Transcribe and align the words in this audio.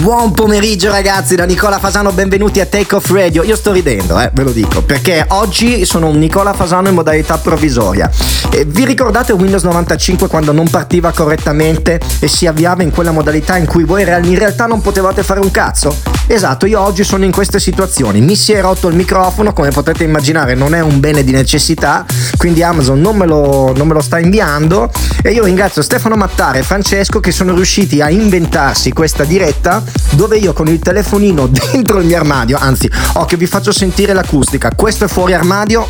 Buon 0.00 0.32
pomeriggio 0.32 0.90
ragazzi 0.90 1.36
da 1.36 1.44
Nicola 1.44 1.78
Fasano, 1.78 2.10
benvenuti 2.10 2.58
a 2.58 2.64
Take 2.64 2.94
Off 2.94 3.10
Radio. 3.10 3.42
Io 3.42 3.54
sto 3.54 3.70
ridendo, 3.70 4.18
eh, 4.18 4.30
ve 4.32 4.44
lo 4.44 4.50
dico, 4.50 4.82
perché 4.82 5.26
oggi 5.28 5.84
sono 5.84 6.08
un 6.08 6.18
Nicola 6.18 6.54
Fasano 6.54 6.88
in 6.88 6.94
modalità 6.94 7.36
provvisoria. 7.36 8.10
E 8.50 8.64
vi 8.64 8.86
ricordate 8.86 9.34
Windows 9.34 9.62
95 9.62 10.26
quando 10.26 10.52
non 10.52 10.70
partiva 10.70 11.12
correttamente 11.12 12.00
e 12.18 12.28
si 12.28 12.46
avviava 12.46 12.82
in 12.82 12.90
quella 12.92 13.10
modalità 13.10 13.58
in 13.58 13.66
cui 13.66 13.84
voi 13.84 14.00
in 14.00 14.38
realtà 14.38 14.64
non 14.64 14.80
potevate 14.80 15.22
fare 15.22 15.40
un 15.40 15.50
cazzo? 15.50 15.94
Esatto, 16.26 16.64
io 16.64 16.80
oggi 16.80 17.04
sono 17.04 17.24
in 17.24 17.32
queste 17.32 17.60
situazioni. 17.60 18.22
Mi 18.22 18.36
si 18.36 18.52
è 18.52 18.60
rotto 18.62 18.88
il 18.88 18.94
microfono, 18.94 19.52
come 19.52 19.70
potete 19.70 20.04
immaginare 20.04 20.54
non 20.54 20.74
è 20.74 20.80
un 20.80 20.98
bene 20.98 21.22
di 21.24 21.32
necessità, 21.32 22.06
quindi 22.38 22.62
Amazon 22.62 23.00
non 23.00 23.16
me 23.16 23.26
lo, 23.26 23.74
non 23.76 23.86
me 23.86 23.92
lo 23.92 24.00
sta 24.00 24.18
inviando 24.18 24.90
e 25.22 25.32
io 25.32 25.44
ringrazio 25.44 25.82
Stefano 25.82 26.16
Mattare 26.16 26.60
e 26.60 26.62
Francesco 26.62 27.20
che 27.20 27.32
sono 27.32 27.54
riusciti 27.54 28.00
a 28.00 28.08
inventarsi 28.08 28.92
questa 28.92 29.24
diretta 29.24 29.82
dove 30.10 30.36
io 30.38 30.52
con 30.52 30.68
il 30.68 30.78
telefonino 30.78 31.46
dentro 31.72 31.98
il 31.98 32.06
mio 32.06 32.16
armadio, 32.16 32.58
anzi, 32.58 32.90
occhio, 33.14 33.36
vi 33.36 33.46
faccio 33.46 33.72
sentire 33.72 34.12
l'acustica. 34.12 34.70
Questo 34.74 35.04
è 35.04 35.08
fuori 35.08 35.34
armadio, 35.34 35.86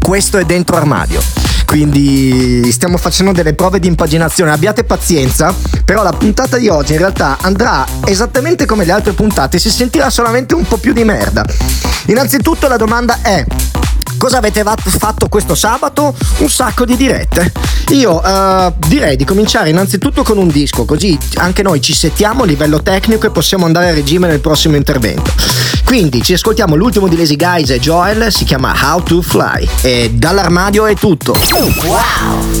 questo 0.00 0.38
è 0.38 0.44
dentro 0.44 0.76
armadio. 0.76 1.20
Quindi 1.70 2.72
stiamo 2.72 2.96
facendo 2.96 3.30
delle 3.30 3.54
prove 3.54 3.78
di 3.78 3.86
impaginazione. 3.86 4.50
Abbiate 4.50 4.82
pazienza, 4.82 5.54
però 5.84 6.02
la 6.02 6.12
puntata 6.12 6.56
di 6.56 6.68
oggi 6.68 6.92
in 6.92 6.98
realtà 6.98 7.38
andrà 7.40 7.86
esattamente 8.06 8.66
come 8.66 8.84
le 8.84 8.90
altre 8.90 9.12
puntate, 9.12 9.60
si 9.60 9.70
sentirà 9.70 10.10
solamente 10.10 10.54
un 10.54 10.64
po' 10.64 10.78
più 10.78 10.92
di 10.92 11.04
merda. 11.04 11.44
Innanzitutto 12.06 12.66
la 12.66 12.76
domanda 12.76 13.20
è 13.22 13.44
Cosa 14.20 14.36
avete 14.36 14.62
fatto 14.84 15.28
questo 15.28 15.54
sabato? 15.54 16.14
Un 16.40 16.50
sacco 16.50 16.84
di 16.84 16.94
dirette. 16.94 17.50
Io 17.92 18.20
uh, 18.22 18.70
direi 18.86 19.16
di 19.16 19.24
cominciare 19.24 19.70
innanzitutto 19.70 20.22
con 20.22 20.36
un 20.36 20.48
disco, 20.48 20.84
così 20.84 21.16
anche 21.36 21.62
noi 21.62 21.80
ci 21.80 21.94
settiamo 21.94 22.42
a 22.42 22.46
livello 22.46 22.82
tecnico 22.82 23.26
e 23.26 23.30
possiamo 23.30 23.64
andare 23.64 23.88
a 23.88 23.94
regime 23.94 24.28
nel 24.28 24.40
prossimo 24.40 24.76
intervento. 24.76 25.32
Quindi 25.86 26.22
ci 26.22 26.34
ascoltiamo 26.34 26.74
l'ultimo 26.74 27.08
di 27.08 27.16
Lazy 27.16 27.36
Guys 27.36 27.70
e 27.70 27.80
Joel, 27.80 28.30
si 28.30 28.44
chiama 28.44 28.74
How 28.78 29.02
to 29.02 29.22
Fly. 29.22 29.66
E 29.80 30.10
dall'armadio 30.12 30.84
è 30.84 30.94
tutto. 30.94 31.34
Wow! 31.86 32.60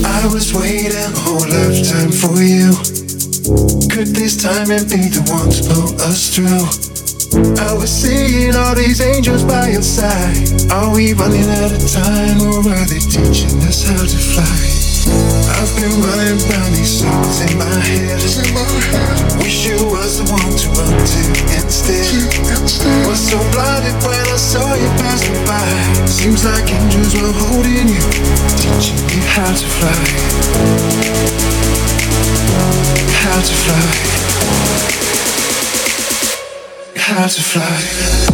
Could 3.90 4.14
this 4.14 4.36
time 4.36 4.68
be 4.86 5.10
the 5.10 5.22
one 5.30 5.50
to 5.50 5.62
pull 5.74 5.94
us 6.08 6.30
through? 6.30 7.09
I 7.32 7.74
was 7.78 7.90
seeing 7.90 8.56
all 8.56 8.74
these 8.74 9.00
angels 9.00 9.44
by 9.44 9.70
your 9.70 9.82
side. 9.82 10.34
Are 10.72 10.92
we 10.92 11.12
running 11.14 11.46
out 11.62 11.70
of 11.70 11.82
time 11.86 12.42
or 12.42 12.58
are 12.66 12.86
they 12.90 12.98
teaching 12.98 13.54
us 13.70 13.86
how 13.86 14.02
to 14.02 14.18
fly? 14.18 14.80
I've 15.54 15.70
been 15.78 15.94
running 16.02 16.42
round 16.50 16.74
these 16.74 17.00
circles 17.00 17.40
in 17.46 17.58
my 17.58 17.70
head. 17.86 18.18
Wish 19.38 19.66
you 19.66 19.78
was 19.86 20.18
the 20.18 20.26
one 20.26 20.54
to 20.58 20.68
run 20.74 20.90
to 20.90 21.22
instead. 21.54 22.10
Was 23.06 23.30
so 23.30 23.38
blinded 23.54 23.94
when 24.02 24.26
I 24.26 24.36
saw 24.36 24.74
you 24.74 24.90
passing 24.98 25.38
by. 25.46 26.06
Seems 26.06 26.44
like 26.44 26.66
angels 26.66 27.14
were 27.14 27.32
holding 27.46 27.94
you, 27.94 28.02
teaching 28.58 28.98
you 29.06 29.22
how 29.30 29.54
to 29.54 29.66
fly. 29.78 30.69
How 37.10 37.26
to 37.26 37.42
fly. 37.42 38.30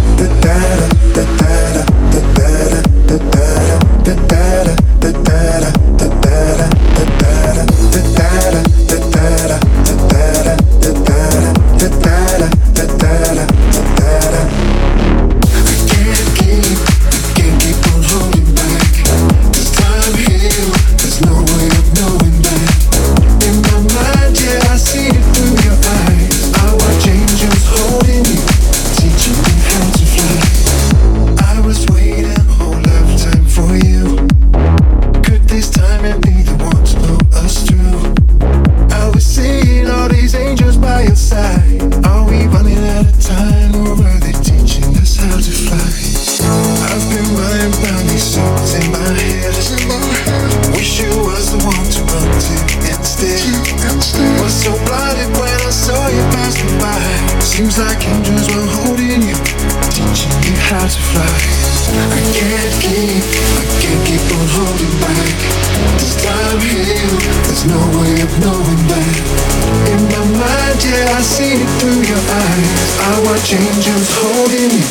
what 73.27 73.43
changes 73.45 74.09
holding 74.13 74.71
you, 74.71 74.87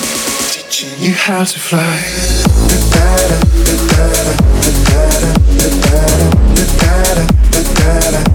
teaching 0.52 1.00
you 1.00 1.14
how 1.14 1.44
to 1.46 1.58
fly. 1.58 1.80
da-da, 2.60 3.40
da-da-da, 3.64 4.36
da-da-da, 4.84 5.32
da-da-da, 6.56 7.26
da-da-da. 7.52 8.35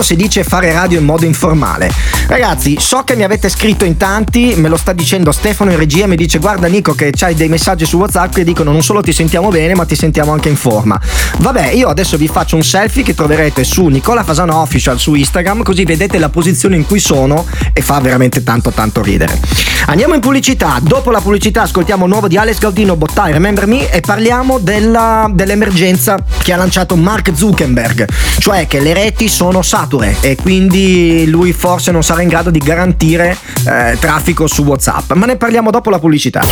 Quando 0.00 0.02
si 0.02 0.16
dice 0.16 0.44
fare 0.44 0.72
radio 0.72 0.98
in 0.98 1.04
modo 1.04 1.24
informale. 1.26 1.90
Ragazzi, 2.26 2.76
so 2.78 3.02
che 3.04 3.16
mi 3.16 3.24
avete 3.24 3.48
scritto 3.48 3.84
in 3.84 3.96
tanti, 3.96 4.54
me 4.56 4.68
lo 4.68 4.76
sta 4.76 4.92
dicendo 4.92 5.30
Stefano 5.30 5.70
in 5.70 5.76
regia, 5.76 6.06
mi 6.06 6.16
dice 6.16 6.38
guarda 6.38 6.66
Nico 6.68 6.94
che 6.94 7.10
c'hai 7.14 7.34
dei 7.34 7.48
messaggi 7.48 7.84
su 7.84 7.98
WhatsApp 7.98 8.34
che 8.34 8.44
dicono 8.44 8.72
non 8.72 8.82
solo 8.82 9.02
ti 9.02 9.12
sentiamo 9.12 9.48
bene 9.48 9.74
ma 9.74 9.84
ti 9.84 9.94
sentiamo 9.94 10.32
anche 10.32 10.48
in 10.48 10.56
forma. 10.56 10.98
Vabbè, 11.40 11.70
io 11.70 11.88
adesso 11.88 12.18
vi 12.18 12.28
faccio 12.28 12.56
un 12.56 12.62
selfie 12.62 13.02
che 13.02 13.14
troverete 13.14 13.64
su 13.64 13.86
Nicola 13.86 14.22
Fasano 14.22 14.60
Official 14.60 14.98
su 14.98 15.14
Instagram 15.14 15.62
così 15.62 15.84
vedete 15.84 16.18
la 16.18 16.28
posizione 16.28 16.76
in 16.76 16.86
cui 16.86 17.00
sono 17.00 17.46
e 17.72 17.80
fa 17.80 17.98
veramente 17.98 18.42
tanto 18.42 18.70
tanto 18.70 19.02
ridere. 19.02 19.40
Andiamo 19.86 20.14
in 20.14 20.20
pubblicità, 20.20 20.78
dopo 20.82 21.10
la 21.10 21.20
pubblicità 21.20 21.62
ascoltiamo 21.62 22.04
il 22.04 22.10
nuovo 22.10 22.28
di 22.28 22.36
Alex 22.36 22.58
Gaudino 22.58 22.94
Bottai 22.94 23.32
Remember 23.32 23.66
Me 23.66 23.90
e 23.90 24.00
parliamo 24.00 24.58
della, 24.58 25.30
dell'emergenza 25.32 26.18
che 26.42 26.52
ha 26.52 26.56
lanciato 26.56 26.94
Mark 26.94 27.34
Zuckerberg, 27.34 28.06
cioè 28.38 28.66
che 28.66 28.78
le 28.78 28.92
reti 28.92 29.28
sono 29.28 29.62
sature 29.62 30.16
e 30.20 30.36
quindi 30.36 31.24
lui 31.26 31.54
forse 31.54 31.90
non 31.90 32.02
sarà 32.02 32.20
in 32.20 32.28
grado 32.28 32.50
di 32.50 32.58
garantire 32.58 33.36
eh, 33.66 33.96
traffico 33.98 34.46
su 34.46 34.62
WhatsApp. 34.62 35.12
Ma 35.12 35.24
ne 35.24 35.36
parliamo 35.36 35.70
dopo 35.70 35.88
la 35.88 35.98
pubblicità. 35.98 36.44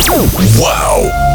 Wow. 0.57 1.28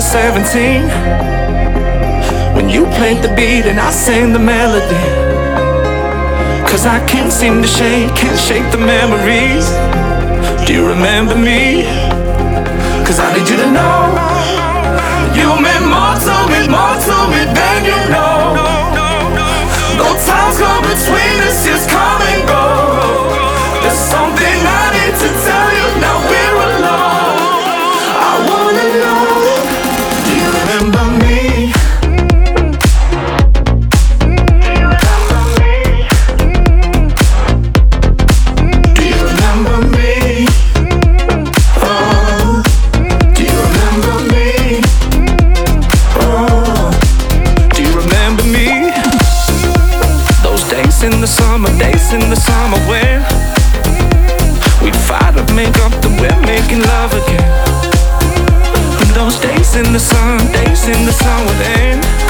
When 0.00 0.08
17. 0.08 0.88
When 2.54 2.68
you 2.70 2.86
played 2.96 3.22
the 3.22 3.28
beat 3.36 3.66
and 3.66 3.78
I 3.78 3.90
sang 3.90 4.32
the 4.32 4.38
melody. 4.38 5.04
Cause 6.64 6.86
I 6.86 7.04
can't 7.06 7.32
seem 7.32 7.60
to 7.60 7.68
shake, 7.68 8.14
can't 8.16 8.38
shake 8.38 8.70
the 8.72 8.78
memories. 8.78 9.68
Do 10.66 10.72
you 10.72 10.88
remember 10.88 11.36
me? 11.36 11.84
Cause 13.04 13.18
I 13.20 13.28
need 13.36 13.48
you 13.48 13.56
to 13.56 13.70
know. 13.76 14.00
You 15.36 15.48
meant 15.60 15.84
more 15.84 16.16
to 16.26 16.36
me, 16.48 16.60
more 16.68 16.96
to 17.06 17.16
me 17.32 17.42
than 17.52 17.80
you 17.84 18.00
know. 18.14 18.56
Though 19.98 20.16
times 20.24 20.56
go 20.64 20.72
between 20.80 21.36
us, 21.44 21.64
just 21.66 21.90
come 21.90 22.22
and 22.32 22.42
go. 22.48 22.64
There's 23.82 23.98
something 23.98 24.60
I 24.64 24.89
I'm 52.72 52.86
aware. 52.86 53.18
We 54.80 54.92
fight 54.92 55.34
to 55.34 55.54
make 55.54 55.76
up 55.80 55.90
then 56.02 56.14
we're 56.20 56.46
making 56.46 56.82
love 56.82 57.12
again. 57.12 57.50
And 59.00 59.10
Those 59.10 59.40
days 59.40 59.74
in 59.74 59.92
the 59.92 59.98
sun, 59.98 60.38
days 60.52 60.86
in 60.86 61.04
the 61.04 61.12
sun 61.12 61.46
will 61.46 61.62
end 61.64 62.29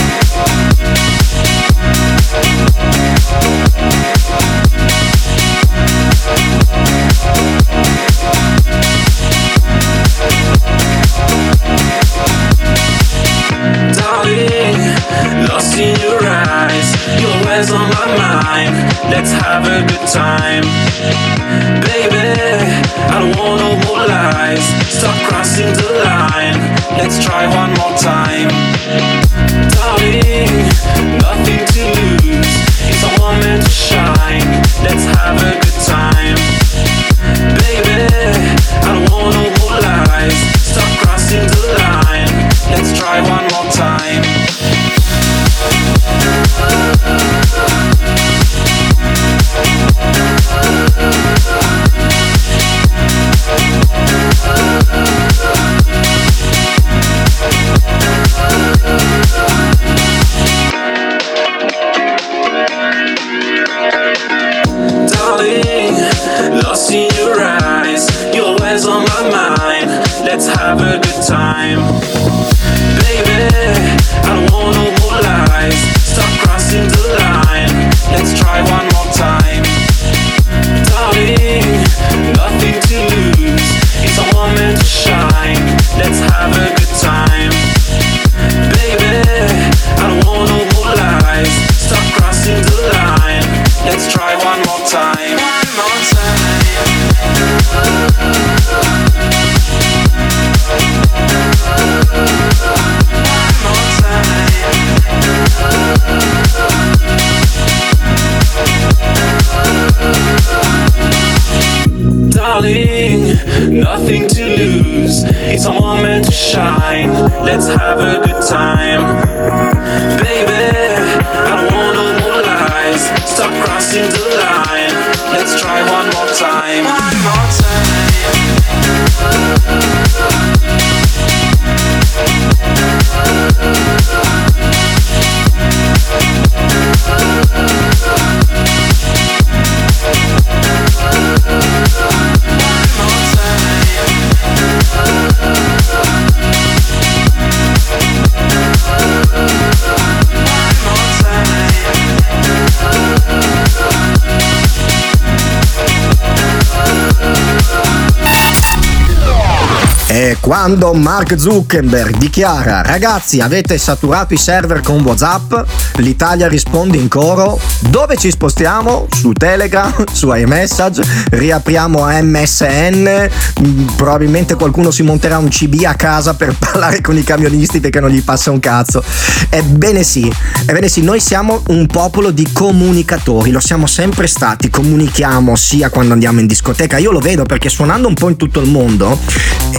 Quando 160.51 160.91
Mark 160.91 161.39
Zuckerberg 161.39 162.17
dichiara 162.17 162.81
ragazzi 162.81 163.39
avete 163.39 163.77
saturato 163.77 164.33
i 164.33 164.37
server 164.37 164.81
con 164.81 165.01
Whatsapp, 165.01 165.53
l'Italia 165.95 166.49
risponde 166.49 166.97
in 166.97 167.07
coro 167.07 167.57
dove 167.87 168.17
ci 168.17 168.29
spostiamo? 168.29 169.07
Su 169.09 169.31
Telegram, 169.31 170.03
su 170.11 170.29
iMessage, 170.29 171.03
riapriamo 171.29 172.05
MSN, 172.05 173.29
mm, 173.61 173.87
probabilmente 173.95 174.55
qualcuno 174.55 174.91
si 174.91 175.03
monterà 175.03 175.37
un 175.37 175.47
CB 175.47 175.83
a 175.85 175.93
casa 175.93 176.33
per 176.33 176.53
parlare 176.59 176.99
con 176.99 177.15
i 177.15 177.23
camionisti 177.23 177.79
perché 177.79 178.01
non 178.01 178.09
gli 178.09 178.21
passa 178.21 178.51
un 178.51 178.59
cazzo. 178.59 179.01
Ebbene 179.49 180.03
sì, 180.03 180.29
ebbene 180.65 180.89
sì, 180.89 181.01
noi 181.01 181.21
siamo 181.21 181.63
un 181.67 181.85
popolo 181.85 182.29
di 182.29 182.51
comunicatori, 182.51 183.51
lo 183.51 183.61
siamo 183.61 183.87
sempre 183.87 184.27
stati, 184.27 184.69
comunichiamo 184.69 185.55
sia 185.55 185.89
quando 185.89 186.11
andiamo 186.11 186.41
in 186.41 186.47
discoteca, 186.47 186.97
io 186.97 187.11
lo 187.11 187.19
vedo 187.19 187.43
perché 187.43 187.69
suonando 187.69 188.09
un 188.09 188.15
po' 188.15 188.27
in 188.27 188.35
tutto 188.35 188.59
il 188.59 188.69
mondo, 188.69 189.17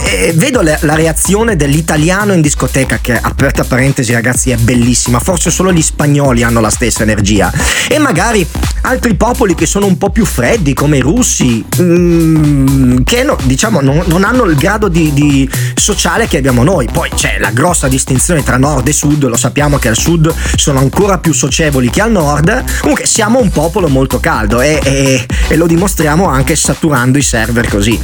eh, 0.05 0.33
vedo 0.35 0.61
la, 0.63 0.95
reazione 0.95 1.55
dell'italiano 1.55 2.33
in 2.33 2.41
discoteca 2.41 2.99
che, 3.01 3.13
aperta 3.19 3.63
parentesi 3.63 4.13
ragazzi, 4.13 4.51
è 4.51 4.55
bellissima, 4.55 5.19
forse 5.19 5.51
solo 5.51 5.71
gli 5.71 5.81
spagnoli 5.81 6.43
hanno 6.43 6.59
la 6.59 6.69
stessa 6.69 7.03
energia. 7.03 7.51
E 7.87 7.99
magari 7.99 8.45
altri 8.81 9.15
popoli 9.15 9.55
che 9.55 9.65
sono 9.65 9.85
un 9.85 9.97
po' 9.97 10.09
più 10.09 10.25
freddi 10.25 10.73
come 10.73 10.97
i 10.97 11.01
russi, 11.01 11.63
mm, 11.81 13.03
che 13.03 13.23
no, 13.23 13.37
diciamo 13.43 13.81
non, 13.81 14.03
non, 14.07 14.23
hanno 14.23 14.43
il 14.45 14.55
grado 14.55 14.87
di, 14.87 15.13
di 15.13 15.49
sociale 15.75 16.27
che 16.27 16.37
abbiamo 16.37 16.63
noi, 16.63 16.87
poi 16.91 17.09
c'è 17.13 17.37
la 17.39 17.51
grossa 17.51 17.87
distinzione 17.87 18.43
tra 18.43 18.57
nord 18.57 18.87
e 18.87 18.93
sud, 18.93 19.27
lo 19.27 19.37
sappiamo 19.37 19.77
che 19.77 19.89
al 19.89 19.97
sud 19.97 20.33
sono 20.55 20.79
ancora 20.79 21.17
più 21.17 21.33
socievoli 21.33 21.89
che 21.89 22.01
al 22.01 22.11
nord, 22.11 22.63
comunque 22.79 23.05
siamo 23.05 23.39
un 23.39 23.49
popolo 23.49 23.87
molto 23.87 24.19
caldo 24.19 24.61
e, 24.61 24.79
e, 24.83 25.25
e 25.47 25.55
lo 25.55 25.67
dimostriamo 25.67 26.27
anche 26.27 26.55
saturando 26.55 27.17
i 27.17 27.21
server 27.21 27.67
così. 27.67 27.99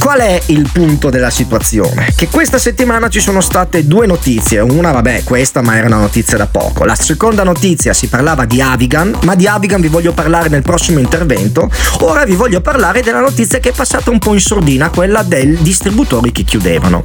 Qual 0.00 0.18
è 0.18 0.40
il 0.46 0.66
punto 0.72 1.10
della 1.10 1.28
situazione? 1.28 2.14
Che 2.16 2.28
questa 2.28 2.58
settimana 2.58 3.10
ci 3.10 3.20
sono 3.20 3.42
state 3.42 3.86
due 3.86 4.06
notizie. 4.06 4.60
Una, 4.60 4.92
vabbè, 4.92 5.24
questa, 5.24 5.60
ma 5.60 5.76
era 5.76 5.88
una 5.88 5.98
notizia 5.98 6.38
da 6.38 6.46
poco. 6.46 6.86
La 6.86 6.94
seconda 6.94 7.44
notizia 7.44 7.92
si 7.92 8.06
parlava 8.06 8.46
di 8.46 8.62
Avigan, 8.62 9.14
ma 9.24 9.34
di 9.34 9.46
Avigan 9.46 9.78
vi 9.78 9.88
voglio 9.88 10.12
parlare 10.12 10.48
nel 10.48 10.62
prossimo 10.62 11.00
intervento. 11.00 11.70
Ora 12.00 12.24
vi 12.24 12.34
voglio 12.34 12.62
parlare 12.62 13.02
della 13.02 13.20
notizia 13.20 13.58
che 13.58 13.68
è 13.68 13.72
passata 13.72 14.10
un 14.10 14.18
po' 14.18 14.32
in 14.32 14.40
sordina, 14.40 14.88
quella 14.88 15.22
dei 15.22 15.58
distributori 15.60 16.32
che 16.32 16.44
chiudevano. 16.44 17.04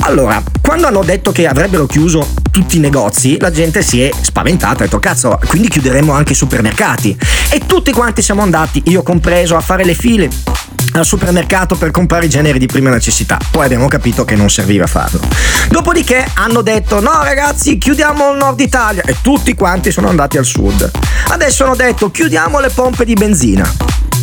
Allora, 0.00 0.42
quando 0.60 0.86
hanno 0.86 1.02
detto 1.02 1.32
che 1.32 1.46
avrebbero 1.46 1.86
chiuso 1.86 2.34
tutti 2.50 2.76
i 2.76 2.80
negozi, 2.80 3.38
la 3.40 3.50
gente 3.50 3.82
si 3.82 4.02
è 4.02 4.10
spaventata, 4.20 4.82
ha 4.82 4.84
detto 4.84 4.98
cazzo, 4.98 5.40
quindi 5.46 5.68
chiuderemo 5.68 6.12
anche 6.12 6.32
i 6.32 6.36
supermercati. 6.36 7.16
E 7.48 7.62
tutti 7.64 7.90
quanti 7.90 8.20
siamo 8.20 8.42
andati, 8.42 8.82
io 8.86 9.02
compreso, 9.02 9.56
a 9.56 9.60
fare 9.60 9.84
le 9.84 9.94
file 9.94 10.57
al 10.92 11.04
supermercato 11.04 11.76
per 11.76 11.90
comprare 11.90 12.26
i 12.26 12.28
generi 12.28 12.58
di 12.58 12.66
prima 12.66 12.90
necessità. 12.90 13.38
Poi 13.50 13.64
abbiamo 13.64 13.88
capito 13.88 14.24
che 14.24 14.34
non 14.34 14.50
serviva 14.50 14.86
farlo. 14.86 15.20
Dopodiché 15.68 16.26
hanno 16.34 16.62
detto: 16.62 17.00
no, 17.00 17.22
ragazzi, 17.22 17.78
chiudiamo 17.78 18.32
il 18.32 18.38
nord 18.38 18.60
Italia. 18.60 19.02
E 19.04 19.16
tutti 19.20 19.54
quanti 19.54 19.90
sono 19.90 20.08
andati 20.08 20.38
al 20.38 20.44
sud. 20.44 20.90
Adesso 21.28 21.64
hanno 21.64 21.76
detto: 21.76 22.10
chiudiamo 22.10 22.60
le 22.60 22.70
pompe 22.70 23.04
di 23.04 23.14
benzina. 23.14 23.70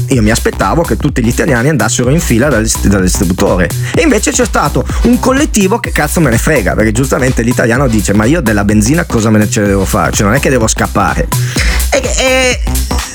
Io 0.10 0.22
mi 0.22 0.30
aspettavo 0.30 0.84
che 0.84 0.98
tutti 0.98 1.24
gli 1.24 1.30
italiani 1.30 1.70
andassero 1.70 2.10
in 2.12 2.20
fila 2.20 2.48
dal, 2.48 2.70
dal 2.84 3.02
distributore. 3.02 3.68
E 3.96 4.02
invece 4.02 4.32
c'è 4.32 4.46
stato 4.46 4.86
un 5.04 5.20
collettivo 5.20 5.80
che 5.80 5.92
cazzo 5.92 6.20
me 6.20 6.30
ne 6.30 6.38
frega, 6.38 6.76
perché 6.76 6.92
giustamente 6.92 7.42
l'italiano 7.42 7.88
dice: 7.88 8.14
Ma 8.14 8.26
io 8.26 8.42
della 8.42 8.64
benzina 8.64 9.06
cosa 9.06 9.30
me 9.30 9.40
ne 9.40 9.50
ce 9.50 9.66
devo 9.66 9.86
fare? 9.86 10.12
Cioè, 10.12 10.26
non 10.26 10.36
è 10.36 10.40
che 10.40 10.50
devo 10.50 10.68
scappare. 10.68 11.28
E, 11.96 12.02
e, 12.18 12.60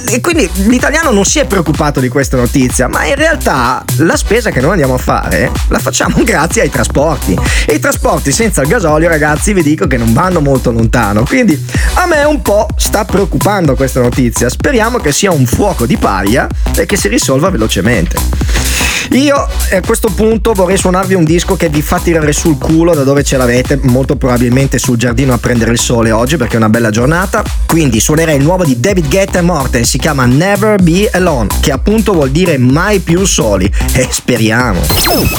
e 0.09 0.21
quindi 0.23 0.49
l'italiano 0.66 1.11
non 1.11 1.27
si 1.27 1.38
è 1.38 1.45
preoccupato 1.45 2.01
di 2.01 2.09
questa 2.09 2.38
notizia, 2.38 2.88
ma 2.88 3.05
in 3.05 3.14
realtà 3.14 3.85
la 3.99 4.16
spesa 4.16 4.49
che 4.51 4.62
noi 4.62 4.71
andiamo 4.71 4.95
a 4.95 4.99
fare 4.99 5.53
la 5.69 5.79
facciamo 5.79 6.16
grazie 6.25 6.62
ai 6.62 6.71
trasporti. 6.71 7.38
E 7.66 7.75
i 7.75 7.79
trasporti 7.79 8.33
senza 8.33 8.62
il 8.62 8.69
gasolio, 8.69 9.09
ragazzi, 9.09 9.53
vi 9.53 9.62
dico 9.62 9.87
che 9.87 9.99
non 9.99 10.14
vanno 10.14 10.40
molto 10.40 10.73
lontano. 10.73 11.25
Quindi 11.25 11.62
a 11.95 12.07
me 12.07 12.25
un 12.25 12.40
po' 12.40 12.69
sta 12.77 13.05
preoccupando 13.05 13.75
questa 13.75 14.01
notizia. 14.01 14.49
Speriamo 14.49 14.97
che 14.97 15.12
sia 15.12 15.31
un 15.31 15.45
fuoco 15.45 15.85
di 15.85 15.99
paglia 15.99 16.49
e 16.75 16.87
che 16.87 16.97
si 16.97 17.09
risolva 17.09 17.51
velocemente. 17.51 18.89
Io 19.11 19.35
a 19.37 19.81
questo 19.85 20.09
punto 20.09 20.53
vorrei 20.53 20.77
suonarvi 20.77 21.14
un 21.14 21.25
disco 21.25 21.57
che 21.57 21.68
vi 21.68 21.83
fa 21.83 21.99
tirare 21.99 22.33
sul 22.33 22.59
culo 22.59 22.94
da 22.94 23.03
dove 23.03 23.25
ce 23.25 23.37
l'avete, 23.37 23.79
molto 23.83 24.14
probabilmente 24.16 24.79
sul 24.79 24.96
giardino 24.96 25.33
a 25.33 25.38
prendere 25.38 25.73
il 25.73 25.81
sole 25.81 26.12
oggi 26.12 26.37
perché 26.37 26.55
è 26.55 26.59
una 26.59 26.68
bella 26.68 26.90
giornata. 26.90 27.42
Quindi 27.66 27.99
suonerei 27.99 28.37
il 28.37 28.44
nuovo 28.44 28.64
di 28.64 28.79
David 28.79 29.09
Guetta 29.09 29.40
e 29.40 29.42
Morten, 29.42 29.85
si 29.85 29.99
chiama 29.99 30.27
Never 30.27 30.81
Be 30.81 31.11
Alone, 31.12 31.49
che 31.61 31.73
appunto 31.73 32.12
vuol 32.12 32.31
dire 32.31 32.57
mai 32.57 33.01
più 33.01 33.25
soli. 33.25 33.70
E 33.92 34.07
speriamo. 34.11 34.81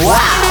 Wow! 0.02 0.51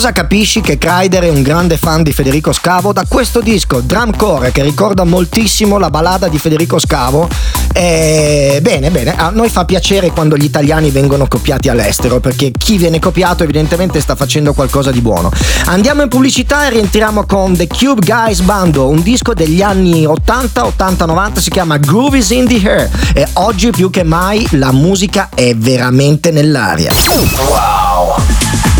Cosa 0.00 0.12
capisci 0.14 0.62
che 0.62 0.78
Kryder 0.78 1.24
è 1.24 1.28
un 1.28 1.42
grande 1.42 1.76
fan 1.76 2.02
di 2.02 2.14
Federico 2.14 2.52
Scavo? 2.52 2.90
Da 2.90 3.04
questo 3.06 3.42
disco 3.42 3.82
Drumcore 3.82 4.50
che 4.50 4.62
ricorda 4.62 5.04
moltissimo 5.04 5.76
la 5.76 5.90
ballata 5.90 6.26
di 6.26 6.38
Federico 6.38 6.78
Scavo. 6.78 7.28
E 7.74 8.60
bene, 8.62 8.88
bene, 8.88 9.14
a 9.14 9.28
noi 9.28 9.50
fa 9.50 9.66
piacere 9.66 10.10
quando 10.10 10.38
gli 10.38 10.44
italiani 10.44 10.88
vengono 10.88 11.28
copiati 11.28 11.68
all'estero 11.68 12.18
perché 12.18 12.50
chi 12.50 12.78
viene 12.78 12.98
copiato 12.98 13.42
evidentemente 13.42 14.00
sta 14.00 14.14
facendo 14.14 14.54
qualcosa 14.54 14.90
di 14.90 15.02
buono. 15.02 15.30
Andiamo 15.66 16.00
in 16.00 16.08
pubblicità 16.08 16.66
e 16.66 16.70
rientriamo 16.70 17.26
con 17.26 17.54
The 17.54 17.66
Cube 17.66 18.00
Guys 18.02 18.40
Bando, 18.40 18.88
un 18.88 19.02
disco 19.02 19.34
degli 19.34 19.60
anni 19.60 20.06
80, 20.06 20.64
80, 20.64 21.04
90, 21.04 21.40
si 21.42 21.50
chiama 21.50 21.76
Groove 21.76 22.16
is 22.16 22.30
in 22.30 22.46
the 22.46 22.58
Air 22.66 22.90
e 23.12 23.28
oggi 23.34 23.70
più 23.70 23.90
che 23.90 24.02
mai 24.02 24.46
la 24.52 24.72
musica 24.72 25.28
è 25.34 25.54
veramente 25.54 26.30
nell'aria. 26.30 26.90
Wow! 27.36 28.79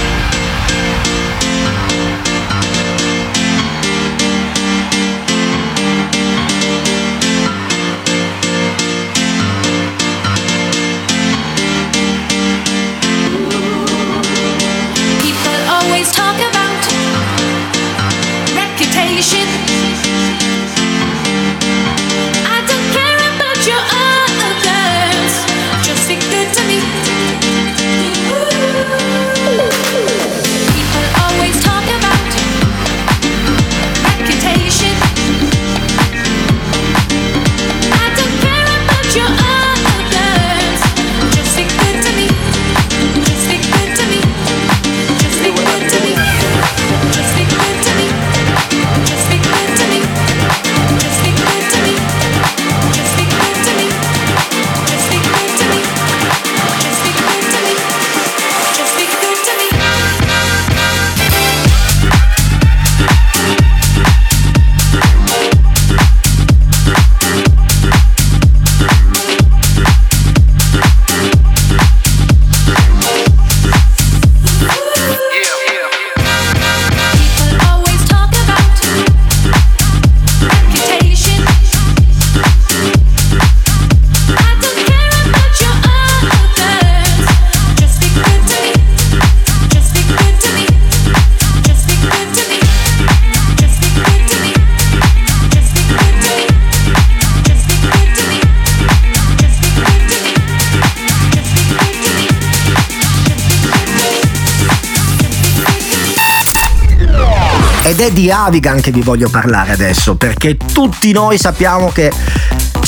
Di 108.21 108.29
Avigan 108.29 108.79
che 108.81 108.91
vi 108.91 109.01
voglio 109.01 109.29
parlare 109.29 109.71
adesso, 109.71 110.15
perché 110.15 110.55
tutti 110.55 111.11
noi 111.11 111.39
sappiamo 111.39 111.89
che 111.91 112.11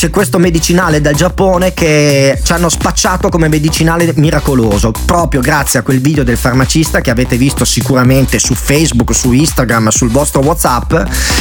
c'è 0.04 0.10
questo 0.10 0.38
medicinale 0.38 1.00
dal 1.00 1.16
Giappone 1.16 1.74
che 1.74 2.38
ci 2.44 2.52
hanno 2.52 2.68
spacciato 2.68 3.30
come 3.30 3.48
medicinale 3.48 4.12
miracoloso, 4.18 4.92
proprio 5.06 5.40
grazie 5.40 5.80
a 5.80 5.82
quel 5.82 6.02
video 6.02 6.26
del 6.26 6.36
farmacista 6.36 7.00
che 7.00 7.10
avete 7.10 7.38
visto 7.38 7.64
sicuramente 7.64 8.38
su 8.38 8.54
Facebook, 8.54 9.16
su 9.16 9.32
Instagram, 9.32 9.88
sul 9.88 10.10
vostro 10.10 10.42
WhatsApp, 10.42 10.94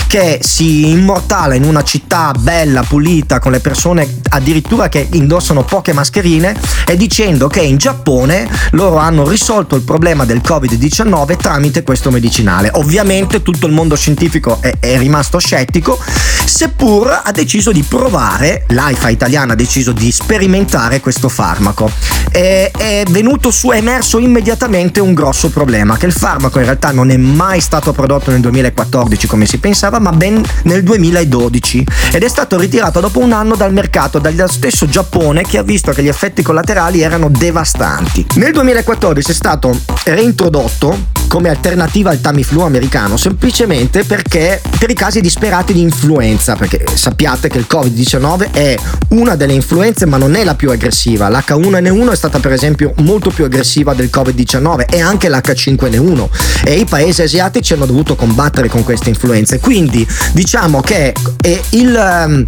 che 0.06 0.38
si 0.42 0.90
immortala 0.90 1.54
in 1.54 1.64
una 1.64 1.82
città 1.82 2.30
bella, 2.38 2.84
pulita, 2.84 3.40
con 3.40 3.50
le 3.50 3.58
persone 3.58 4.20
addirittura 4.28 4.88
che 4.88 5.08
indossano 5.10 5.64
poche 5.64 5.92
mascherine 5.92 6.54
e 6.86 6.96
dicendo 6.96 7.48
che 7.48 7.62
in 7.62 7.78
Giappone 7.78 8.48
loro 8.72 8.98
hanno 8.98 9.28
risolto 9.28 9.74
il 9.74 9.82
problema 9.82 10.24
del 10.24 10.40
Covid-19 10.40 11.36
tramite 11.36 11.82
questo 11.82 12.12
medicinale. 12.12 12.70
Ovviamente 12.74 13.42
tutto 13.42 13.66
il 13.66 13.72
mondo 13.72 13.96
scientifico 13.96 14.58
è, 14.60 14.72
è 14.78 14.98
rimasto 14.98 15.38
scettico, 15.38 15.98
seppur 16.44 17.22
ha 17.24 17.32
deciso 17.32 17.72
di 17.72 17.82
provare, 17.82 18.51
l'AIFA 18.68 19.08
italiana 19.08 19.52
ha 19.52 19.56
deciso 19.56 19.92
di 19.92 20.10
sperimentare 20.10 21.00
questo 21.00 21.28
farmaco. 21.28 21.90
E, 22.30 22.70
è 22.70 23.02
venuto 23.08 23.50
su, 23.50 23.70
è 23.70 23.76
emerso 23.76 24.18
immediatamente 24.18 25.00
un 25.00 25.14
grosso 25.14 25.50
problema, 25.50 25.96
che 25.96 26.06
il 26.06 26.12
farmaco 26.12 26.58
in 26.58 26.64
realtà 26.64 26.90
non 26.90 27.10
è 27.10 27.16
mai 27.16 27.60
stato 27.60 27.92
prodotto 27.92 28.30
nel 28.30 28.40
2014 28.40 29.26
come 29.26 29.46
si 29.46 29.58
pensava, 29.58 29.98
ma 29.98 30.12
ben 30.12 30.42
nel 30.64 30.82
2012 30.82 31.86
ed 32.12 32.22
è 32.22 32.28
stato 32.28 32.58
ritirato 32.58 33.00
dopo 33.00 33.18
un 33.20 33.32
anno 33.32 33.54
dal 33.54 33.72
mercato 33.72 34.18
dallo 34.18 34.46
stesso 34.46 34.86
Giappone 34.86 35.42
che 35.42 35.58
ha 35.58 35.62
visto 35.62 35.92
che 35.92 36.02
gli 36.02 36.08
effetti 36.08 36.42
collaterali 36.42 37.00
erano 37.00 37.28
devastanti. 37.28 38.26
Nel 38.34 38.52
2014 38.52 39.30
è 39.30 39.34
stato 39.34 39.78
reintrodotto 40.04 41.10
come 41.32 41.48
alternativa 41.48 42.10
al 42.10 42.20
Tamiflu 42.20 42.60
americano, 42.60 43.16
semplicemente 43.16 44.04
perché 44.04 44.60
per 44.78 44.90
i 44.90 44.94
casi 44.94 45.22
disperati 45.22 45.72
di 45.72 45.80
influenza, 45.80 46.56
perché 46.56 46.84
sappiate 46.92 47.48
che 47.48 47.56
il 47.56 47.66
Covid-19 47.66 48.31
è 48.50 48.76
una 49.08 49.36
delle 49.36 49.52
influenze 49.52 50.06
ma 50.06 50.16
non 50.16 50.34
è 50.34 50.44
la 50.44 50.54
più 50.54 50.70
aggressiva. 50.70 51.28
L'H1N1 51.28 52.12
è 52.12 52.16
stata 52.16 52.38
per 52.38 52.52
esempio 52.52 52.92
molto 52.98 53.30
più 53.30 53.44
aggressiva 53.44 53.94
del 53.94 54.10
Covid-19 54.12 54.86
e 54.88 55.00
anche 55.00 55.28
l'H5N1 55.28 56.28
e 56.64 56.78
i 56.78 56.84
paesi 56.84 57.22
asiatici 57.22 57.72
hanno 57.72 57.86
dovuto 57.86 58.16
combattere 58.16 58.68
con 58.68 58.84
queste 58.84 59.10
influenze. 59.10 59.60
Quindi 59.60 60.06
diciamo 60.32 60.80
che 60.80 61.14
è 61.40 61.60
il... 61.70 61.94
ehm, 61.94 62.46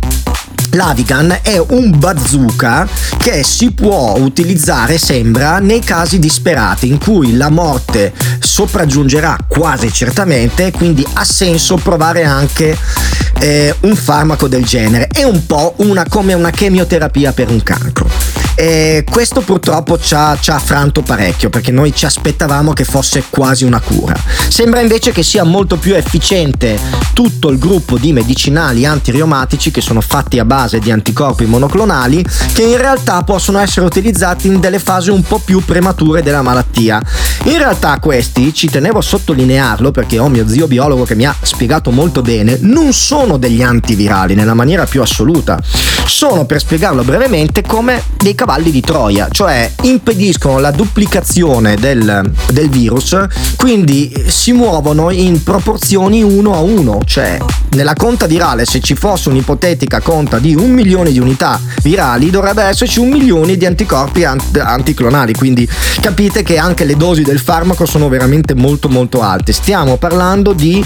L'Avigan 0.74 1.38
è 1.42 1.56
un 1.68 1.96
bazooka 1.96 2.88
che 3.16 3.44
si 3.44 3.70
può 3.70 4.16
utilizzare, 4.18 4.98
sembra, 4.98 5.58
nei 5.60 5.78
casi 5.78 6.18
disperati 6.18 6.88
in 6.88 6.98
cui 6.98 7.36
la 7.36 7.48
morte 7.48 8.12
sopraggiungerà 8.40 9.36
quasi 9.46 9.92
certamente, 9.92 10.72
quindi 10.72 11.06
ha 11.12 11.24
senso 11.24 11.76
provare 11.76 12.24
anche 12.24 12.76
eh, 13.40 13.74
un 13.82 13.94
farmaco 13.94 14.48
del 14.48 14.64
genere. 14.64 15.06
È 15.06 15.22
un 15.22 15.46
po' 15.46 15.74
una, 15.78 16.06
come 16.08 16.34
una 16.34 16.50
chemioterapia 16.50 17.32
per 17.32 17.50
un 17.50 17.62
cancro. 17.62 18.43
E 18.56 19.04
questo 19.10 19.40
purtroppo 19.40 19.98
ci 19.98 20.14
ha, 20.14 20.36
ci 20.40 20.50
ha 20.50 20.54
affranto 20.54 21.02
parecchio 21.02 21.50
perché 21.50 21.72
noi 21.72 21.94
ci 21.94 22.06
aspettavamo 22.06 22.72
che 22.72 22.84
fosse 22.84 23.24
quasi 23.28 23.64
una 23.64 23.80
cura. 23.80 24.16
Sembra 24.48 24.80
invece 24.80 25.12
che 25.12 25.22
sia 25.22 25.44
molto 25.44 25.76
più 25.76 25.94
efficiente 25.94 26.78
tutto 27.12 27.48
il 27.48 27.58
gruppo 27.58 27.98
di 27.98 28.12
medicinali 28.12 28.86
antireumatici 28.86 29.70
che 29.70 29.80
sono 29.80 30.00
fatti 30.00 30.38
a 30.38 30.44
base 30.44 30.78
di 30.78 30.90
anticorpi 30.90 31.44
monoclonali 31.46 32.24
che 32.52 32.62
in 32.62 32.76
realtà 32.76 33.22
possono 33.22 33.58
essere 33.58 33.86
utilizzati 33.86 34.46
in 34.46 34.60
delle 34.60 34.78
fasi 34.78 35.10
un 35.10 35.22
po' 35.22 35.38
più 35.38 35.64
premature 35.64 36.22
della 36.22 36.42
malattia. 36.42 37.00
In 37.44 37.58
realtà 37.58 37.98
questi, 37.98 38.54
ci 38.54 38.68
tenevo 38.68 38.98
a 38.98 39.02
sottolinearlo 39.02 39.90
perché 39.90 40.18
ho 40.18 40.28
mio 40.28 40.46
zio 40.48 40.66
biologo 40.66 41.04
che 41.04 41.14
mi 41.14 41.26
ha 41.26 41.34
spiegato 41.42 41.90
molto 41.90 42.22
bene, 42.22 42.58
non 42.60 42.92
sono 42.92 43.36
degli 43.36 43.62
antivirali 43.62 44.34
nella 44.34 44.54
maniera 44.54 44.86
più 44.86 45.02
assoluta. 45.02 45.58
Sono, 46.06 46.46
per 46.46 46.60
spiegarlo 46.60 47.02
brevemente, 47.02 47.62
come 47.62 48.02
dei 48.18 48.34
cavalli 48.44 48.70
di 48.70 48.82
Troia, 48.82 49.28
cioè 49.30 49.70
impediscono 49.84 50.58
la 50.58 50.70
duplicazione 50.70 51.76
del, 51.76 52.30
del 52.52 52.68
virus, 52.68 53.16
quindi 53.56 54.12
si 54.26 54.52
muovono 54.52 55.10
in 55.10 55.42
proporzioni 55.42 56.22
1 56.22 56.54
a 56.54 56.60
1, 56.60 57.00
cioè 57.06 57.38
nella 57.70 57.94
conta 57.94 58.26
virale 58.26 58.66
se 58.66 58.80
ci 58.80 58.94
fosse 58.94 59.30
un'ipotetica 59.30 60.00
conta 60.00 60.38
di 60.38 60.54
un 60.54 60.70
milione 60.72 61.10
di 61.10 61.18
unità 61.18 61.58
virali 61.82 62.28
dovrebbe 62.28 62.62
esserci 62.64 63.00
un 63.00 63.08
milione 63.08 63.56
di 63.56 63.64
anticorpi 63.64 64.24
ant- 64.24 64.58
anticlonali, 64.58 65.32
quindi 65.32 65.66
capite 66.02 66.42
che 66.42 66.58
anche 66.58 66.84
le 66.84 66.96
dosi 66.96 67.22
del 67.22 67.40
farmaco 67.40 67.86
sono 67.86 68.10
veramente 68.10 68.54
molto 68.54 68.90
molto 68.90 69.22
alte. 69.22 69.54
Stiamo 69.54 69.96
parlando 69.96 70.52
di 70.52 70.84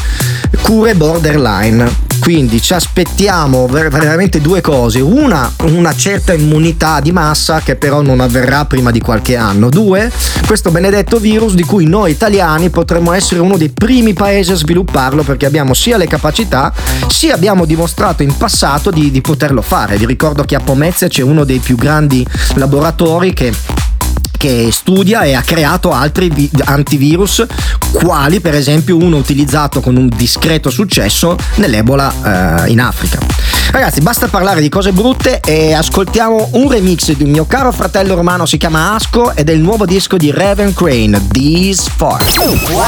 cure 0.63 0.95
borderline. 0.95 2.07
Quindi 2.21 2.61
ci 2.61 2.75
aspettiamo 2.75 3.67
ver- 3.67 3.89
veramente 3.91 4.41
due 4.41 4.61
cose. 4.61 5.01
Una, 5.01 5.51
una 5.63 5.95
certa 5.95 6.33
immunità 6.33 7.01
di 7.01 7.13
massa 7.13 7.61
che 7.61 7.77
però 7.77 8.03
non 8.03 8.21
avverrà 8.21 8.65
prima 8.65 8.91
di 8.91 9.01
qualche 9.01 9.37
anno. 9.37 9.69
Due, 9.69 10.11
questo 10.47 10.71
benedetto 10.71 11.19
virus 11.19 11.55
di 11.55 11.63
cui 11.63 11.87
noi 11.87 12.13
italiani 12.13 12.71
potremmo 12.71 13.13
essere 13.13 13.41
uno 13.41 13.57
dei 13.57 13.71
primi 13.71 14.13
paesi 14.13 14.53
a 14.53 14.57
svilupparlo 14.57 15.23
perché 15.23 15.47
abbiamo 15.47 15.75
sia 15.75 15.97
le 15.97 16.07
capacità 16.07 16.73
sia 17.09 17.35
abbiamo 17.35 17.65
dimostrato 17.65 18.23
in 18.23 18.37
passato 18.37 18.91
di, 18.91 19.11
di 19.11 19.21
poterlo 19.21 19.63
fare. 19.63 19.97
Vi 19.97 20.07
ricordo 20.07 20.43
che 20.45 20.55
a 20.55 20.61
Pomezia 20.61 21.09
c'è 21.09 21.23
uno 21.23 21.45
dei 21.45 21.59
più 21.59 21.77
grandi 21.77 22.27
laboratori 22.55 23.33
che 23.33 23.53
che 24.39 24.71
studia 24.73 25.25
e 25.25 25.35
ha 25.35 25.43
creato 25.43 25.93
altri 25.93 26.31
vi- 26.31 26.51
antivirus, 26.65 27.45
quali 27.93 28.41
per 28.41 28.55
esempio 28.55 28.97
uno 28.97 29.17
utilizzato 29.17 29.81
con 29.81 29.97
un 29.97 30.09
discreto 30.09 30.71
successo 30.71 31.37
nell'Ebola 31.57 32.65
eh, 32.65 32.71
in 32.71 32.81
Africa. 32.81 33.19
Ragazzi, 33.71 34.01
basta 34.01 34.29
parlare 34.29 34.63
di 34.63 34.71
cose 34.71 34.93
brutte 34.93 35.41
e 35.41 35.75
ascoltiamo 35.75 36.51
un 36.53 36.71
remix 36.71 37.13
di 37.13 37.25
un 37.25 37.31
mio 37.31 37.47
caro 37.47 37.71
fratello 37.71 38.15
romano, 38.15 38.47
si 38.47 38.57
chiama 38.57 38.95
Asco 38.95 39.35
ed 39.35 39.51
è 39.51 39.53
il 39.53 39.61
nuovo 39.61 39.85
disco 39.85 40.17
di 40.17 40.31
Raven 40.31 40.73
Crane, 40.73 41.21
These 41.31 41.91
Far. 41.97 42.25
Wow! 42.71 42.87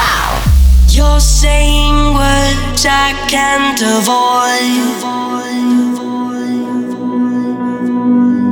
You're 0.88 1.20
saying 1.20 2.14
words 2.14 2.84
I 2.84 3.14
can't 3.28 3.80
avoid. 3.82 5.18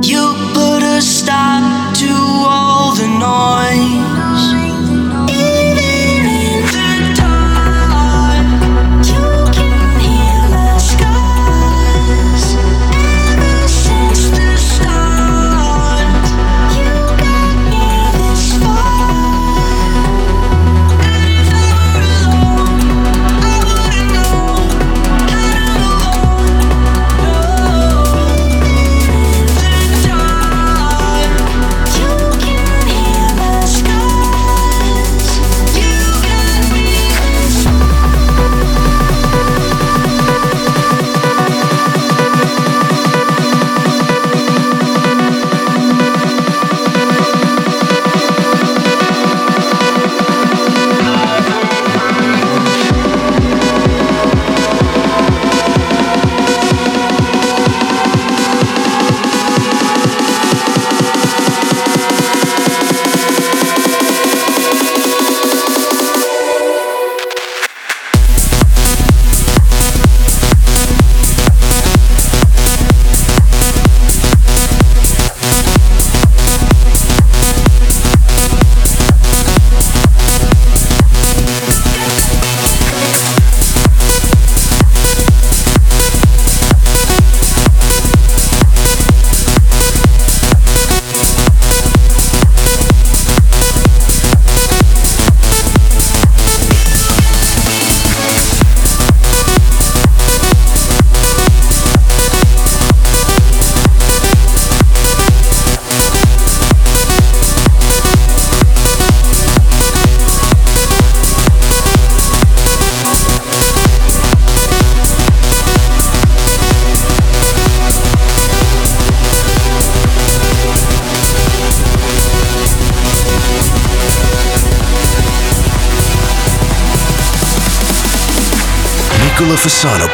You 0.01 0.33
put 0.53 0.83
a 0.83 1.01
stop 1.01 1.68
the 2.95 3.07
noise. 3.07 4.08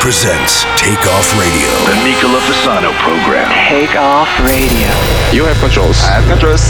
Presents 0.05 0.61
Take 0.77 1.01
Off 1.07 1.33
Radio. 1.33 1.65
The 1.89 1.97
Nicola 2.05 2.37
Fasano 2.45 2.93
program. 3.01 3.49
Take 3.67 3.95
off 3.95 4.29
radio. 4.45 4.93
You 5.33 5.45
have 5.45 5.57
controls. 5.57 5.97
I 6.03 6.21
have 6.21 6.27
controls. 6.29 6.61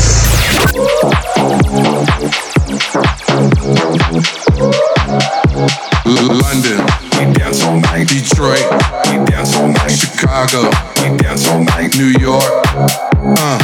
London, 6.08 6.80
we 7.20 7.34
dance 7.34 7.62
all 7.66 7.78
night. 7.82 8.08
Detroit, 8.08 8.64
we 9.12 9.20
dance 9.28 9.54
all 9.58 9.68
night. 9.68 9.92
Chicago, 9.92 10.72
we 11.04 11.18
dance 11.18 11.46
all 11.50 11.60
night. 11.60 11.94
New 11.98 12.16
York, 12.16 12.44
uh, 12.72 13.60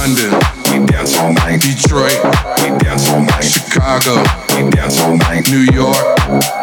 London, 0.00 0.32
we 0.72 0.86
dance 0.86 1.18
all 1.18 1.34
night. 1.34 1.60
Detroit, 1.60 2.16
we 2.64 2.72
dance 2.78 3.10
all 3.10 3.20
night. 3.20 3.44
Chicago, 3.44 4.24
we 4.56 4.70
dance 4.70 4.98
all 5.02 5.18
night. 5.18 5.44
New 5.50 5.68
York, 5.76 6.06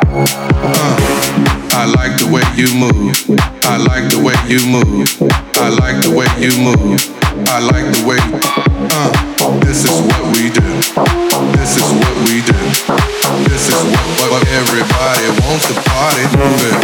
uh, 0.09 0.97
I 0.97 1.06
like 1.87 2.19
the 2.19 2.27
way 2.27 2.43
you 2.59 2.67
move. 2.75 3.15
I 3.63 3.77
like 3.77 4.11
the 4.11 4.19
way 4.19 4.35
you 4.51 4.59
move. 4.67 5.07
I 5.55 5.69
like 5.69 6.03
the 6.03 6.11
way 6.11 6.27
you 6.39 6.51
move. 6.59 6.99
I 7.47 7.59
like 7.59 7.85
the 7.93 8.03
way, 8.03 8.17
uh, 8.91 9.59
this 9.61 9.85
is 9.85 9.93
what 10.01 10.21
we 10.35 10.49
do. 10.49 10.67
This 11.55 11.77
is 11.77 11.87
what 11.93 12.15
we 12.27 12.41
do. 12.41 12.57
This 13.47 13.69
is 13.69 13.77
what, 13.77 14.31
what 14.31 14.43
everybody 14.49 15.27
wants 15.45 15.67
to 15.69 15.75
party. 15.85 16.23
Move 16.35 16.76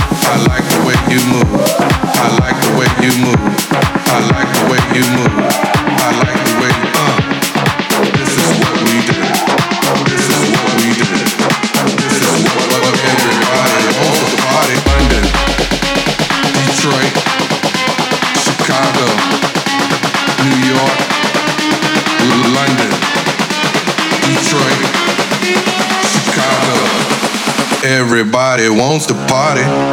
wants 28.70 29.06
to 29.08 29.14
party. 29.28 29.93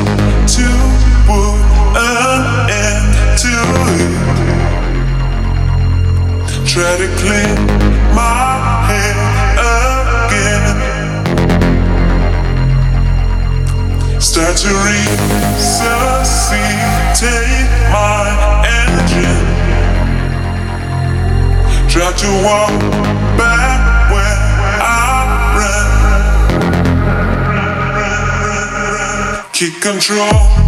Try 6.71 6.95
to 6.95 7.07
clean 7.17 7.55
my 8.15 8.87
head 8.87 9.17
again. 10.23 10.63
Start 14.21 14.55
to 14.55 14.69
resuscitate 14.87 15.27
my 17.91 18.23
engine. 18.79 19.47
Try 21.89 22.09
to 22.13 22.29
walk 22.41 22.79
back 23.37 24.09
where 24.09 24.39
I 24.81 25.27
ran. 29.43 29.51
Keep 29.51 29.81
control. 29.81 30.60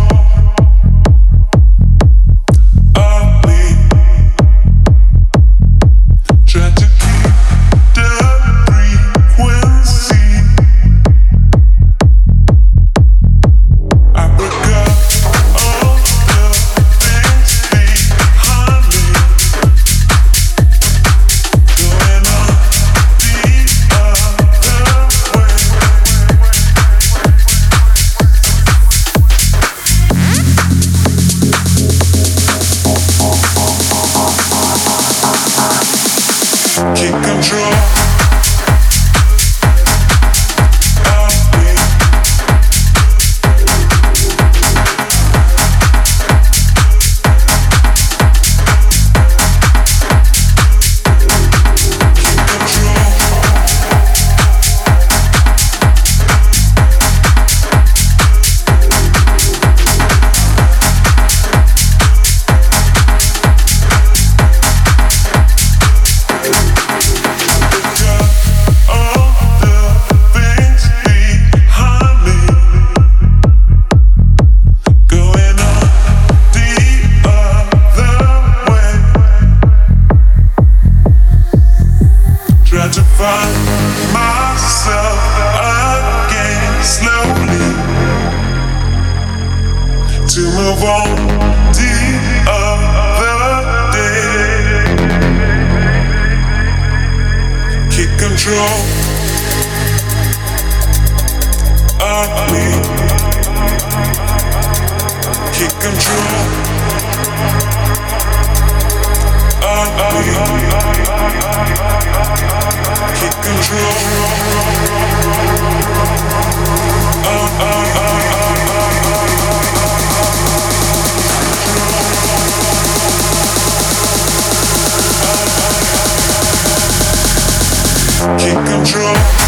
Control. 128.83 129.42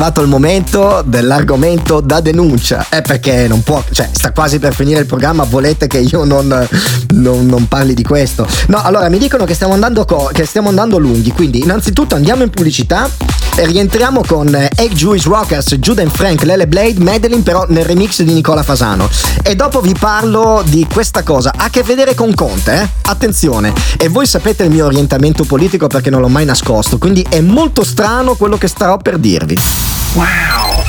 Arrivato 0.00 0.22
il 0.22 0.28
momento 0.28 1.02
dell'argomento 1.04 2.00
da 2.00 2.20
denuncia. 2.20 2.86
È 2.88 3.02
perché 3.02 3.46
non 3.46 3.62
può, 3.62 3.84
cioè, 3.92 4.08
sta 4.10 4.32
quasi 4.32 4.58
per 4.58 4.74
finire 4.74 5.00
il 5.00 5.04
programma. 5.06 5.44
Volete 5.44 5.86
che 5.88 5.98
io 5.98 6.24
non, 6.24 6.66
non- 7.10 7.46
non 7.46 7.68
parli 7.68 7.92
di 7.92 8.02
questo? 8.02 8.46
No, 8.68 8.80
allora 8.82 9.10
mi 9.10 9.18
dicono 9.18 9.44
che 9.44 9.52
stiamo 9.52 9.74
andando, 9.74 10.06
co- 10.06 10.30
che 10.32 10.46
stiamo 10.46 10.70
andando 10.70 10.96
lunghi. 10.96 11.32
Quindi, 11.32 11.60
innanzitutto 11.60 12.14
andiamo 12.14 12.42
in 12.42 12.48
pubblicità 12.48 13.10
e 13.56 13.66
rientriamo 13.66 14.22
con 14.26 14.54
eh, 14.54 14.70
Egg 14.74 14.92
Juice 14.92 15.28
Rockers, 15.28 15.74
Judah 15.74 16.02
and 16.02 16.12
Frank, 16.12 16.44
Lele 16.44 16.66
Blade, 16.66 16.98
Madeline, 16.98 17.42
però 17.42 17.66
nel 17.68 17.84
remix 17.84 18.22
di 18.22 18.32
Nicola 18.32 18.62
Fasano. 18.62 19.06
E 19.42 19.54
dopo 19.54 19.82
vi 19.82 19.94
parlo 19.98 20.62
di 20.64 20.86
questa 20.90 21.22
cosa. 21.22 21.52
Ha 21.54 21.64
a 21.64 21.68
che 21.68 21.82
vedere 21.82 22.14
con 22.14 22.32
Conte, 22.34 22.72
eh? 22.72 22.88
Attenzione. 23.02 23.74
E 23.98 24.08
voi 24.08 24.24
sapete 24.24 24.64
il 24.64 24.70
mio 24.70 24.86
orientamento 24.86 25.44
politico 25.44 25.88
perché 25.88 26.08
non 26.08 26.22
l'ho 26.22 26.28
mai 26.28 26.46
nascosto. 26.46 26.96
Quindi 26.96 27.26
è 27.28 27.40
molto 27.40 27.84
strano 27.84 28.34
quello 28.34 28.56
che 28.56 28.66
starò 28.66 28.96
per 28.96 29.18
dirvi. 29.18 29.58
Wow. 30.16 30.82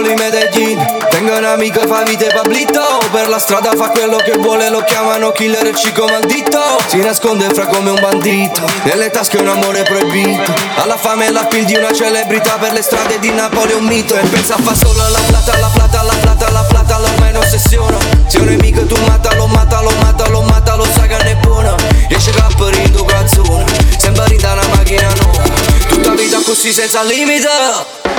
Napoli, 0.00 0.14
Medellin 0.14 0.78
Tengo 1.10 1.36
un 1.36 1.44
amico 1.44 1.80
fa 1.86 2.02
vite 2.02 2.28
Pablito. 2.32 2.80
Per 3.12 3.28
la 3.28 3.38
strada 3.38 3.72
fa 3.76 3.88
quello 3.88 4.16
che 4.16 4.32
vuole 4.38 4.70
Lo 4.70 4.82
chiamano 4.82 5.30
killer 5.32 5.66
e 5.66 5.74
cico 5.74 6.06
maldito. 6.06 6.58
Si 6.86 6.96
nasconde 6.96 7.48
fra 7.52 7.66
come 7.66 7.90
un 7.90 8.00
bandito. 8.00 8.60
Nelle 8.84 9.10
tasche 9.10 9.36
un 9.38 9.48
amore 9.48 9.82
proibito. 9.82 10.54
Alla 10.76 10.96
fame 10.96 11.26
e 11.26 11.30
la 11.30 11.44
pill 11.44 11.64
di 11.64 11.76
una 11.76 11.92
celebrità 11.92 12.52
Per 12.54 12.72
le 12.72 12.82
strade 12.82 13.18
di 13.18 13.30
Napoli 13.30 13.72
è 13.72 13.74
un 13.74 13.84
mito. 13.84 14.14
E 14.14 14.24
pensa 14.26 14.56
fa 14.62 14.74
solo 14.74 15.04
alla 15.04 15.20
plata, 15.26 15.58
la 15.58 15.70
plata, 15.72 16.02
la 16.02 16.14
plata, 16.14 16.50
la 16.50 16.62
plata 16.62 16.98
L'ormai 16.98 17.32
non 17.32 17.42
ossessiona. 17.42 17.98
Se 18.26 18.38
un 18.38 18.46
nemico 18.46 18.84
tu 18.86 18.96
mata, 19.06 19.34
lo 19.34 19.46
mata, 19.46 19.80
lo 19.82 19.90
mata, 20.00 20.28
lo 20.28 20.42
mata 20.42 20.76
Lo 20.76 20.84
sa 20.84 21.06
che 21.06 21.16
non 21.16 21.26
è 21.26 21.34
buona 21.36 21.74
Riesce 22.08 22.30
a 22.30 22.48
in 22.82 22.92
tu 22.92 23.04
canzone 23.04 23.64
Sembra 23.98 24.24
da 24.24 24.52
una 24.52 24.66
macchina 24.68 25.12
nuova. 25.20 25.42
Tutta 25.88 26.10
vita 26.12 26.38
così 26.42 26.72
senza 26.72 27.02
limite. 27.02 27.48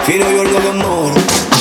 Fino 0.03 0.25
al 0.25 0.33
giorno 0.33 0.59
che 0.59 1.60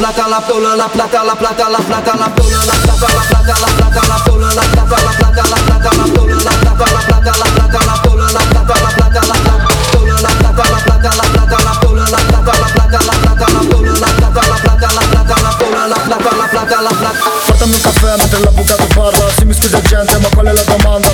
plata, 0.00 0.26
la 0.28 0.40
tola, 0.40 0.74
la 0.76 0.88
plata, 0.88 1.22
la 1.22 1.34
plata, 1.36 1.68
la 1.68 1.78
plata, 1.78 2.14
la 2.16 2.30
tola, 2.30 2.64
la 2.64 2.72
plata, 2.80 3.06
la 3.12 3.22
plata, 3.28 3.54
la 3.60 3.68
plata, 3.76 4.00
la 4.08 4.16
tola, 4.24 4.48
la 4.54 4.62
plata, 4.72 4.96
la 4.96 5.12
plata, 5.12 5.42
la 5.44 5.58
plata, 5.60 5.90
la 5.94 6.06
tola, 6.08 6.36
la 6.40 6.54
plata, 6.56 6.84
la 6.88 7.02
plata, 7.04 7.32
la 7.36 7.48
plata, 7.52 7.84
la 7.84 8.00
tola, 8.00 8.26
la 8.30 8.40
plata, 8.48 8.74
la 8.80 8.90
plata, 8.96 9.20
la 9.20 9.36
plata, 9.36 9.76
tola, 9.92 10.16
la 10.16 10.32
plata, 10.40 10.64
la 10.70 10.80
plata, 10.80 11.10
la 11.12 11.26
plata, 11.28 11.56
la 11.60 11.74
tola, 11.80 12.04
la 12.08 12.20
plata, 12.30 12.52
la 12.56 12.68
plata, 12.72 12.98
la 13.04 13.16
plata, 13.20 13.46
la 13.52 13.64
tola, 13.68 13.92
la 13.92 14.08
plata, 14.16 14.42
la 14.48 14.56
plata, 14.56 14.88
la 14.88 15.04
plata, 15.10 15.36
la 15.36 15.52
tola, 15.60 15.86
la 15.86 15.98
plata, 16.00 16.30
la 16.34 16.46
plata, 16.48 16.80
la 16.80 16.92
plata. 16.96 17.24
Portami 17.44 17.74
un 17.74 17.80
caffè 17.80 18.16
mentre 18.16 18.40
l'avvocato 18.40 18.86
parla 18.94 19.28
Sì 19.36 19.44
mi 19.44 19.52
scusa 19.54 19.80
gente 19.82 20.18
ma 20.18 20.28
qual 20.28 20.46
è 20.46 20.52
la 20.52 20.62
domanda 20.62 21.10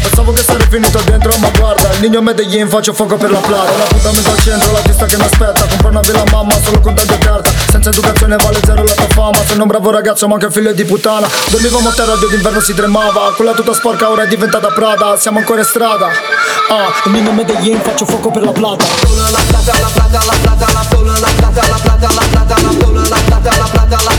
Pensavo 0.69 0.81
che 0.81 0.81
sarei 0.81 0.81
finito 0.81 1.01
dentro 1.11 1.37
ma 1.39 1.51
guarda 1.57 1.93
Il 1.93 2.01
Nino 2.01 2.21
Medellin 2.21 2.69
faccio 2.69 2.93
fuoco 2.93 3.17
per 3.17 3.31
la 3.31 3.39
plata. 3.39 3.71
L'appuntamento 3.77 4.31
al 4.31 4.39
centro, 4.39 4.73
la 4.73 4.81
pista 4.81 5.07
che 5.07 5.17
mi 5.17 5.25
aspetta. 5.25 5.67
Compro 5.67 5.89
una 5.89 6.01
villa 6.01 6.25
mamma 6.31 6.55
solo 6.63 6.81
con 6.81 6.95
taglio 6.95 7.19
carta. 7.19 7.51
Senza 7.71 7.91
educazione 7.91 8.37
vale 8.37 8.59
zero 8.65 8.83
la 8.83 8.93
tua 8.93 9.09
fama. 9.09 9.45
Sei 9.47 9.59
un 9.59 9.67
bravo 9.67 9.91
ragazzo 9.91 10.27
ma 10.29 10.35
anche 10.35 10.51
figlio 10.51 10.73
di 10.73 10.85
puttana. 10.85 11.29
Dormivamo 11.51 11.89
a 11.89 11.93
terra, 11.93 12.17
Dio 12.17 12.29
d'inverno 12.29 12.61
si 12.61 12.75
tremava. 12.75 13.33
Quella 13.35 13.53
tutta 13.53 13.73
sporca 13.73 14.11
ora 14.11 14.23
è 14.25 14.27
diventata 14.27 14.69
Prada. 14.69 15.17
Siamo 15.17 15.39
ancora 15.39 15.61
in 15.61 15.67
strada. 15.67 16.07
Ah, 16.69 16.93
il 17.05 17.13
Nino 17.13 17.33
Medellin 17.33 17.81
faccio 17.81 18.05
fuoco 18.05 18.31
per 18.31 18.43
la 18.43 18.53
plata. 18.53 18.85
La 18.85 19.41
plata, 19.47 19.73
la 19.81 19.89
plata, 19.93 20.25
la 20.25 20.37
plata, 20.43 20.73
la 20.73 20.85
tola, 20.89 21.13
la 21.19 21.29
plata, 21.37 21.69
la 21.69 21.79
plata, 21.81 22.09
la 22.13 22.27
plata, 22.31 22.63
la 22.63 22.75
tola, 22.79 23.01
la 23.01 23.17
plata, 23.25 23.57
la 23.57 23.57
plata, 23.57 23.57
la 23.57 23.69
plata, 23.69 24.03
la 24.03 24.16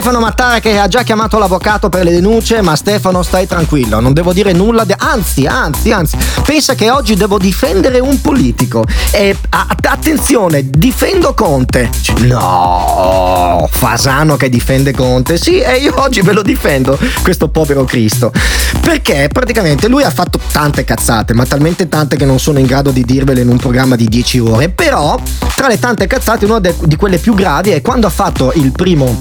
Stefano 0.00 0.24
Mattara 0.24 0.60
che 0.60 0.78
ha 0.78 0.88
già 0.88 1.02
chiamato 1.02 1.36
l'avvocato 1.36 1.90
per 1.90 2.04
le 2.04 2.10
denunce, 2.10 2.62
ma 2.62 2.74
Stefano 2.74 3.22
stai 3.22 3.46
tranquillo, 3.46 4.00
non 4.00 4.14
devo 4.14 4.32
dire 4.32 4.52
nulla, 4.52 4.84
de- 4.84 4.96
anzi, 4.96 5.44
anzi, 5.44 5.92
anzi, 5.92 6.16
pensa 6.42 6.74
che 6.74 6.88
oggi 6.88 7.16
devo 7.16 7.36
difendere 7.36 7.98
un 7.98 8.18
politico. 8.22 8.82
E 9.10 9.36
a- 9.50 9.66
attenzione, 9.90 10.70
difendo 10.70 11.34
Conte. 11.34 11.90
No, 12.20 13.68
Fasano 13.70 14.36
che 14.36 14.48
difende 14.48 14.92
Conte, 14.94 15.36
sì, 15.36 15.60
e 15.60 15.76
io 15.76 15.92
oggi 16.00 16.22
ve 16.22 16.32
lo 16.32 16.40
difendo, 16.40 16.98
questo 17.22 17.48
povero 17.50 17.84
Cristo. 17.84 18.32
Perché 18.80 19.28
praticamente 19.30 19.86
lui 19.86 20.02
ha 20.02 20.10
fatto 20.10 20.40
tante 20.50 20.82
cazzate, 20.82 21.34
ma 21.34 21.44
talmente 21.44 21.90
tante 21.90 22.16
che 22.16 22.24
non 22.24 22.38
sono 22.38 22.58
in 22.58 22.64
grado 22.64 22.90
di 22.90 23.04
dirvele 23.04 23.42
in 23.42 23.50
un 23.50 23.58
programma 23.58 23.96
di 23.96 24.08
10 24.08 24.38
ore. 24.38 24.70
Però, 24.70 25.20
tra 25.54 25.68
le 25.68 25.78
tante 25.78 26.06
cazzate, 26.06 26.46
una 26.46 26.58
de- 26.58 26.74
di 26.84 26.96
quelle 26.96 27.18
più 27.18 27.34
gravi 27.34 27.72
è 27.72 27.82
quando 27.82 28.06
ha 28.06 28.10
fatto 28.10 28.50
il 28.54 28.72
primo 28.72 29.18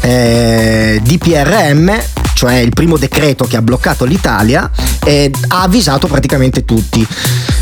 eh, 0.00 1.00
DPRM, 1.02 1.98
cioè 2.34 2.56
il 2.56 2.70
primo 2.70 2.96
decreto 2.96 3.44
che 3.44 3.56
ha 3.56 3.62
bloccato 3.62 4.04
l'Italia, 4.04 4.70
eh, 5.04 5.30
ha 5.48 5.62
avvisato 5.62 6.06
praticamente 6.06 6.64
tutti. 6.64 7.06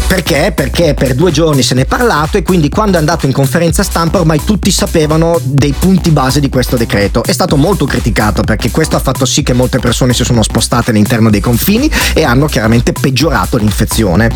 Perché? 0.06 0.52
Perché 0.54 0.94
per 0.94 1.14
due 1.14 1.32
giorni 1.32 1.62
se 1.62 1.74
ne 1.74 1.82
è 1.82 1.84
parlato 1.84 2.36
e 2.36 2.42
quindi 2.42 2.68
quando 2.68 2.96
è 2.96 3.00
andato 3.00 3.26
in 3.26 3.32
conferenza 3.32 3.82
stampa 3.82 4.20
ormai 4.20 4.40
tutti 4.44 4.70
sapevano 4.70 5.38
dei 5.42 5.74
punti 5.76 6.10
base 6.10 6.38
di 6.38 6.48
questo 6.48 6.76
decreto. 6.76 7.24
È 7.24 7.32
stato 7.32 7.56
molto 7.56 7.86
criticato 7.86 8.42
perché 8.42 8.70
questo 8.70 8.94
ha 8.94 9.00
fatto 9.00 9.24
sì 9.24 9.42
che 9.42 9.52
molte 9.52 9.80
persone 9.80 10.14
si 10.14 10.22
sono 10.22 10.42
spostate 10.42 10.90
all'interno 10.90 11.28
dei 11.28 11.40
confini 11.40 11.90
e 12.14 12.22
hanno 12.22 12.46
chiaramente 12.46 12.92
peggiorato 12.92 13.56
l'infezione. 13.56 14.30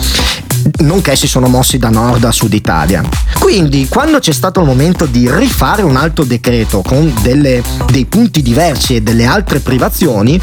Nonché 0.80 1.14
si 1.14 1.28
sono 1.28 1.46
mossi 1.46 1.78
da 1.78 1.88
nord 1.88 2.24
a 2.24 2.32
sud 2.32 2.52
Italia. 2.52 3.02
Quindi, 3.38 3.86
quando 3.88 4.18
c'è 4.18 4.32
stato 4.32 4.60
il 4.60 4.66
momento 4.66 5.06
di 5.06 5.30
rifare 5.30 5.82
un 5.82 5.96
altro 5.96 6.24
decreto 6.24 6.82
con 6.82 7.14
delle- 7.22 7.62
dei 7.90 8.04
punti 8.04 8.42
diversi 8.42 8.96
e 8.96 9.02
delle 9.02 9.24
altre 9.24 9.60
privazioni, 9.60 10.38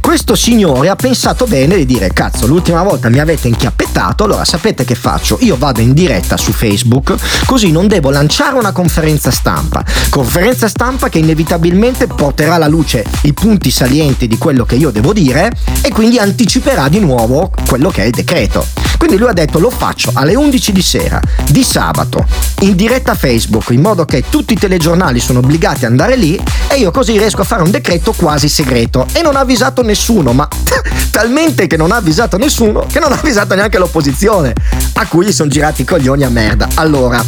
questo 0.00 0.36
signore 0.36 0.88
ha 0.88 0.94
pensato 0.94 1.46
bene 1.46 1.76
di 1.76 1.84
dire: 1.84 2.12
Cazzo, 2.12 2.46
l'ultima 2.46 2.82
volta 2.82 3.08
mi 3.08 3.18
avete 3.18 3.48
inchiappettato, 3.48 4.22
allora 4.22 4.44
sapete 4.44 4.65
che 4.74 4.94
faccio? 4.94 5.38
Io 5.42 5.56
vado 5.56 5.80
in 5.80 5.92
diretta 5.92 6.36
su 6.36 6.52
Facebook, 6.52 7.14
così 7.44 7.70
non 7.70 7.86
devo 7.86 8.10
lanciare 8.10 8.56
una 8.56 8.72
conferenza 8.72 9.30
stampa. 9.30 9.84
Conferenza 10.10 10.68
stampa 10.68 11.08
che 11.08 11.18
inevitabilmente 11.18 12.06
porterà 12.06 12.54
alla 12.54 12.66
luce 12.66 13.04
i 13.22 13.32
punti 13.32 13.70
salienti 13.70 14.26
di 14.26 14.38
quello 14.38 14.64
che 14.64 14.74
io 14.74 14.90
devo 14.90 15.12
dire 15.12 15.52
e 15.82 15.90
quindi 15.90 16.18
anticiperà 16.18 16.88
di 16.88 16.98
nuovo 16.98 17.50
quello 17.68 17.90
che 17.90 18.02
è 18.02 18.06
il 18.06 18.12
decreto. 18.12 18.66
Quindi 18.96 19.18
lui 19.18 19.28
ha 19.28 19.34
detto 19.34 19.58
lo 19.58 19.70
faccio 19.70 20.10
alle 20.14 20.34
11 20.34 20.72
di 20.72 20.82
sera 20.82 21.20
di 21.50 21.62
sabato 21.62 22.26
in 22.60 22.74
diretta 22.74 23.14
Facebook 23.14 23.68
in 23.70 23.80
modo 23.80 24.04
che 24.04 24.24
tutti 24.28 24.54
i 24.54 24.56
telegiornali 24.56 25.20
sono 25.20 25.40
obbligati 25.40 25.84
ad 25.84 25.90
andare 25.90 26.16
lì 26.16 26.40
e 26.68 26.76
io 26.76 26.90
così 26.90 27.16
riesco 27.16 27.42
a 27.42 27.44
fare 27.44 27.62
un 27.62 27.70
decreto 27.70 28.12
quasi 28.12 28.48
segreto 28.48 29.06
e 29.12 29.22
non 29.22 29.36
ha 29.36 29.40
avvisato 29.40 29.82
nessuno, 29.82 30.32
ma 30.32 30.48
talmente 31.12 31.66
che 31.66 31.76
non 31.76 31.92
ha 31.92 31.96
avvisato 31.96 32.36
nessuno 32.38 32.86
che 32.90 32.98
non 32.98 33.12
ha 33.12 33.16
avvisato 33.16 33.54
neanche 33.54 33.78
l'opposizione 33.78 34.54
a 34.94 35.06
cui 35.06 35.26
gli 35.26 35.32
sono 35.32 35.50
girati 35.50 35.82
i 35.82 35.84
coglioni 35.84 36.24
a 36.24 36.30
merda. 36.30 36.68
Allora, 36.74 37.22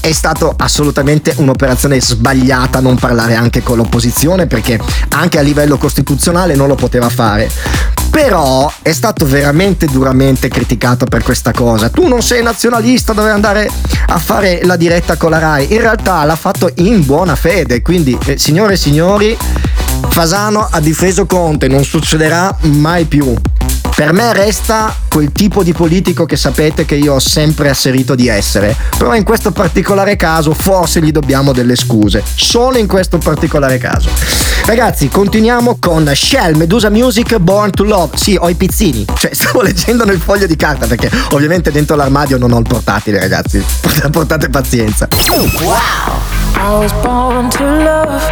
è 0.00 0.12
stato 0.12 0.54
assolutamente 0.56 1.34
un'operazione 1.36 2.00
sbagliata 2.00 2.80
non 2.80 2.96
parlare 2.96 3.34
anche 3.34 3.62
con 3.62 3.76
l'opposizione 3.76 4.46
perché 4.46 4.80
anche 5.10 5.38
a 5.38 5.42
livello 5.42 5.76
costituzionale 5.76 6.54
non 6.54 6.68
lo 6.68 6.76
poteva 6.76 7.08
fare. 7.08 7.50
Però 8.10 8.72
è 8.80 8.92
stato 8.92 9.26
veramente 9.26 9.86
duramente 9.86 10.48
criticato 10.48 11.04
per 11.04 11.22
questa 11.22 11.52
cosa. 11.52 11.90
Tu 11.90 12.06
non 12.08 12.22
sei 12.22 12.42
nazionalista, 12.42 13.12
dovevi 13.12 13.34
andare 13.34 13.70
a 14.06 14.18
fare 14.18 14.64
la 14.64 14.76
diretta 14.76 15.16
con 15.16 15.30
la 15.30 15.38
RAI. 15.38 15.74
In 15.74 15.80
realtà 15.80 16.24
l'ha 16.24 16.36
fatto 16.36 16.70
in 16.76 17.04
buona 17.04 17.36
fede. 17.36 17.82
Quindi, 17.82 18.18
eh, 18.24 18.38
signore 18.38 18.74
e 18.74 18.76
signori, 18.76 19.36
Fasano 20.08 20.66
ha 20.70 20.80
difeso 20.80 21.26
Conte, 21.26 21.68
non 21.68 21.84
succederà 21.84 22.56
mai 22.62 23.04
più. 23.04 23.34
Per 23.98 24.12
me 24.12 24.32
resta 24.32 24.94
quel 25.08 25.32
tipo 25.32 25.64
di 25.64 25.72
politico 25.72 26.24
che 26.24 26.36
sapete 26.36 26.84
che 26.84 26.94
io 26.94 27.14
ho 27.14 27.18
sempre 27.18 27.68
asserito 27.68 28.14
di 28.14 28.28
essere. 28.28 28.76
Però 28.96 29.12
in 29.12 29.24
questo 29.24 29.50
particolare 29.50 30.14
caso 30.14 30.54
forse 30.54 31.02
gli 31.02 31.10
dobbiamo 31.10 31.52
delle 31.52 31.74
scuse. 31.74 32.22
Solo 32.36 32.78
in 32.78 32.86
questo 32.86 33.18
particolare 33.18 33.76
caso. 33.78 34.08
Ragazzi, 34.66 35.08
continuiamo 35.08 35.78
con 35.80 36.08
Shell 36.14 36.54
Medusa 36.54 36.90
Music 36.90 37.38
Born 37.38 37.72
to 37.72 37.82
Love. 37.82 38.16
Sì, 38.16 38.38
ho 38.38 38.48
i 38.48 38.54
pizzini. 38.54 39.04
Cioè, 39.16 39.34
stavo 39.34 39.62
leggendo 39.62 40.04
nel 40.04 40.20
foglio 40.20 40.46
di 40.46 40.54
carta 40.54 40.86
perché 40.86 41.10
ovviamente 41.32 41.72
dentro 41.72 41.96
l'armadio 41.96 42.38
non 42.38 42.52
ho 42.52 42.58
il 42.58 42.66
portatile, 42.68 43.18
ragazzi. 43.18 43.60
Portate 44.12 44.48
pazienza. 44.48 45.08
I 45.10 46.70
was 46.70 46.92
born 47.02 47.50
to 47.50 47.64
love, 47.64 48.22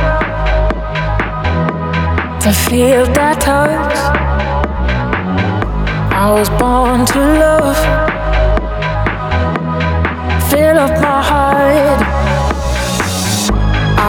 to 2.39 2.53
feel 2.53 3.11
that 3.11 3.43
touch. 3.43 4.26
I 6.27 6.31
was 6.33 6.51
born 6.51 7.07
to 7.07 7.21
love, 7.39 7.77
fill 10.51 10.77
up 10.77 11.01
my 11.01 11.23
heart. 11.23 12.01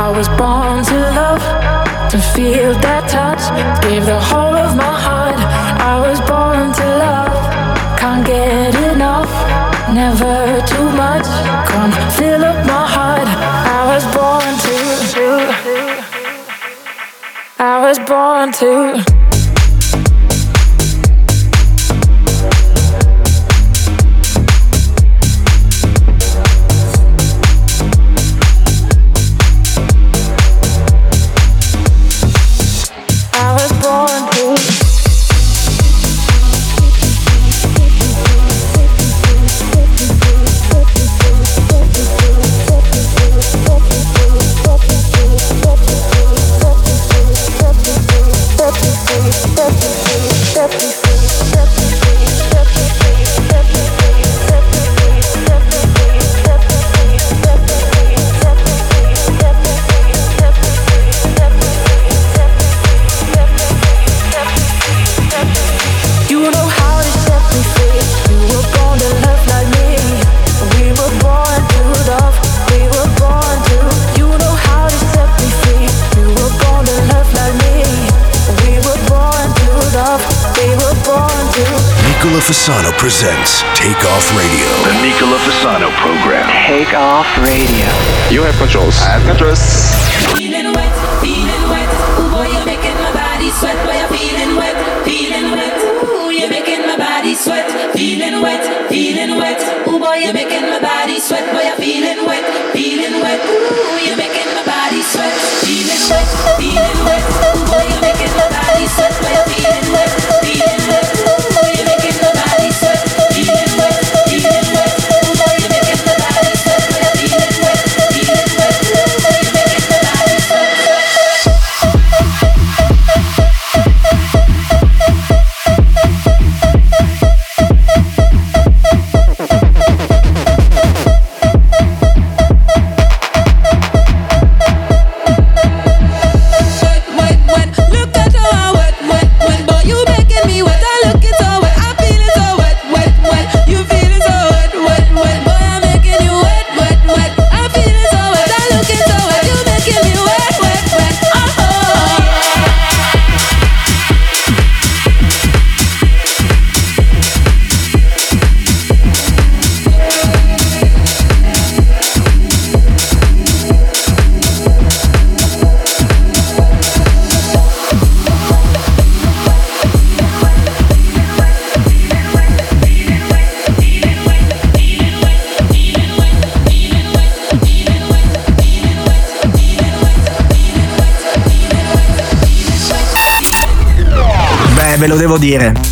I 0.04 0.10
was 0.18 0.28
born 0.30 0.84
to 0.90 0.98
love, 1.20 1.44
to 2.10 2.18
feel 2.18 2.74
that 2.86 3.04
touch. 3.08 3.44
Give 3.84 4.04
the 4.04 4.20
whole 4.20 4.56
of 4.66 4.76
my 4.76 4.96
heart. 5.06 5.38
I 5.94 6.00
was 6.08 6.20
born 6.22 6.74
to 6.80 6.86
love, 7.06 7.38
can't 8.00 8.26
get 8.26 8.74
enough, 8.94 9.30
never 9.94 10.60
too 10.66 10.90
much. 10.98 11.28
Come 11.70 11.92
fill 12.18 12.44
up 12.44 12.66
my 12.66 12.86
heart. 12.96 13.30
I 13.78 13.82
was 13.94 14.04
born 14.18 14.58
to. 14.66 14.78
I 17.60 17.80
was 17.86 18.00
born 18.10 18.52
to. 18.54 19.17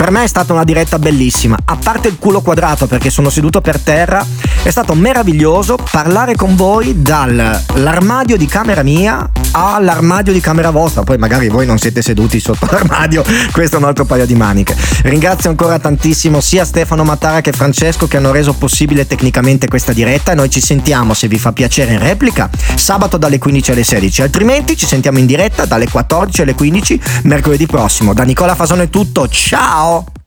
Per 0.05 0.13
me 0.13 0.23
è 0.25 0.27
stata 0.27 0.53
una 0.53 0.63
diretta 0.63 0.99
bellissima. 0.99 1.57
A 1.65 1.77
parte 1.77 2.09
il 2.09 2.19
culo 2.19 2.41
quadrato 2.41 2.85
perché 2.85 3.09
sono 3.09 3.31
seduto 3.31 3.59
per 3.59 3.79
terra, 3.79 4.23
è 4.61 4.69
stato 4.69 4.93
meraviglioso 4.93 5.79
parlare 5.89 6.35
con 6.35 6.55
voi 6.55 7.01
dall'armadio 7.01 8.37
di 8.37 8.45
camera 8.45 8.83
mia 8.83 9.27
all'armadio 9.55 10.33
di 10.33 10.39
camera 10.39 10.69
vostra. 10.69 11.03
Poi 11.03 11.17
magari 11.17 11.47
voi 11.47 11.65
non 11.65 11.77
siete 11.77 12.01
seduti 12.01 12.39
sotto 12.39 12.67
l'armadio, 12.71 13.23
questo 13.51 13.77
è 13.77 13.79
un 13.79 13.85
altro 13.85 14.05
paio 14.05 14.25
di 14.25 14.35
maniche. 14.35 14.75
Ringrazio 15.03 15.49
ancora 15.49 15.79
tantissimo 15.79 16.41
sia 16.41 16.65
Stefano 16.65 17.03
Matara 17.03 17.41
che 17.41 17.51
Francesco 17.51 18.07
che 18.07 18.17
hanno 18.17 18.31
reso 18.31 18.53
possibile 18.53 19.07
tecnicamente 19.07 19.67
questa 19.67 19.93
diretta 19.93 20.31
e 20.31 20.35
noi 20.35 20.49
ci 20.49 20.61
sentiamo 20.61 21.13
se 21.13 21.27
vi 21.27 21.37
fa 21.37 21.53
piacere 21.53 21.93
in 21.93 21.99
replica 21.99 22.49
sabato 22.75 23.17
dalle 23.17 23.37
15 23.37 23.71
alle 23.71 23.83
16, 23.83 24.21
altrimenti 24.21 24.75
ci 24.75 24.85
sentiamo 24.85 25.19
in 25.19 25.25
diretta 25.25 25.65
dalle 25.65 25.89
14 25.89 26.41
alle 26.41 26.55
15 26.55 27.01
mercoledì 27.23 27.65
prossimo. 27.65 28.13
Da 28.13 28.23
Nicola 28.23 28.55
Fasone 28.55 28.83
è 28.83 28.89
tutto, 28.89 29.27
ciao! 29.27 30.14